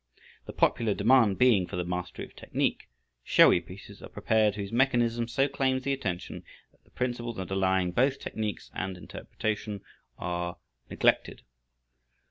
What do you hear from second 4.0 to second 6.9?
are prepared whose mechanism so claims the attention that the